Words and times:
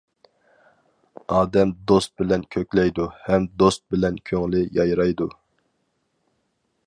ئادەم 1.33 1.73
دوست 1.91 2.13
بىلەن 2.21 2.45
كۆكلەيدۇ 2.55 3.05
ھەم 3.27 3.45
دوست 3.63 3.85
بىلەن 3.95 4.19
كۆڭلى 4.31 4.63
يايرايدۇ. 4.79 5.29